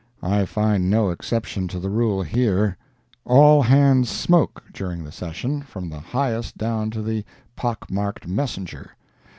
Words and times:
I 0.23 0.45
find 0.45 0.89
no 0.89 1.11
exception 1.11 1.67
to 1.67 1.77
the 1.79 1.91
rule 1.91 2.23
here. 2.23 2.75
All 3.23 3.61
hands 3.61 4.09
smoke 4.09 4.63
during 4.73 5.03
the 5.03 5.11
session, 5.11 5.61
from 5.61 5.91
the 5.91 5.99
highest 5.99 6.57
down 6.57 6.89
to 6.89 7.03
the 7.03 7.23
pock 7.55 7.91
marked 7.91 8.27
messenger. 8.27 8.93